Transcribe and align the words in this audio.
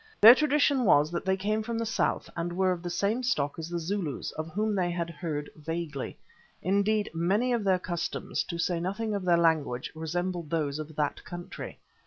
Their 0.19 0.33
tradition 0.33 0.83
was 0.83 1.11
that 1.11 1.25
they 1.25 1.37
came 1.37 1.61
from 1.61 1.77
the 1.77 1.85
south 1.85 2.27
and 2.35 2.51
were 2.57 2.71
of 2.71 2.81
the 2.81 2.89
same 2.89 3.21
stock 3.21 3.59
as 3.59 3.69
the 3.69 3.77
Zulus, 3.77 4.31
of 4.31 4.47
whom 4.49 4.73
they 4.73 4.89
had 4.89 5.11
heard 5.11 5.51
vaguely. 5.55 6.17
Indeed, 6.63 7.11
many 7.13 7.53
of 7.53 7.63
their 7.63 7.77
customs, 7.77 8.43
to 8.45 8.57
say 8.57 8.79
nothing 8.79 9.13
of 9.13 9.25
their 9.25 9.37
language, 9.37 9.91
resembled 9.93 10.49
those 10.49 10.79
of 10.79 10.95
that 10.95 11.23
country. 11.23 11.77